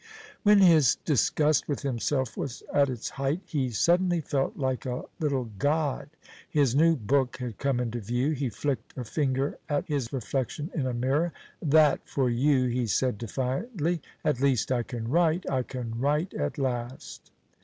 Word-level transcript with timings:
When 0.41 0.61
his 0.61 0.95
disgust 0.95 1.67
with 1.67 1.83
himself 1.83 2.35
was 2.35 2.63
at 2.73 2.89
its 2.89 3.07
height 3.11 3.41
he 3.45 3.69
suddenly 3.69 4.19
felt 4.19 4.57
like 4.57 4.83
a 4.87 5.03
little 5.19 5.51
god. 5.59 6.09
His 6.49 6.73
new 6.75 6.95
book 6.95 7.37
had 7.37 7.59
come 7.59 7.79
into 7.79 7.99
view. 7.99 8.31
He 8.31 8.49
flicked 8.49 8.97
a 8.97 9.03
finger 9.03 9.59
at 9.69 9.85
his 9.87 10.11
reflection 10.11 10.71
in 10.73 10.87
a 10.87 10.93
mirror. 10.95 11.33
"That 11.61 11.99
for 12.09 12.31
you!" 12.31 12.65
he 12.65 12.87
said 12.87 13.19
defiantly; 13.19 14.01
"at 14.25 14.41
least 14.41 14.71
I 14.71 14.81
can 14.81 15.07
write; 15.07 15.47
I 15.47 15.61
can 15.61 15.99
write 15.99 16.33
at 16.33 16.57
last!" 16.57 17.29